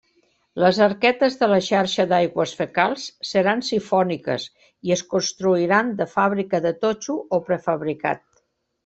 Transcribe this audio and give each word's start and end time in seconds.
Les 0.61 0.77
arquetes 0.83 1.35
de 1.41 1.49
la 1.51 1.57
xarxa 1.65 2.05
d'aigües 2.13 2.53
fecals 2.61 3.03
seran 3.31 3.61
sifòniques 3.67 4.47
i 4.89 4.95
es 4.97 5.05
construiran 5.13 5.93
de 6.01 6.09
fàbrica 6.15 6.63
de 6.65 6.73
totxo 6.87 7.19
o 7.39 7.43
prefabricat. 7.53 8.25